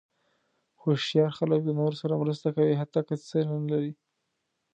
[0.81, 3.93] هوښیار خلک د نورو سره مرسته کوي، حتی که څه نه لري.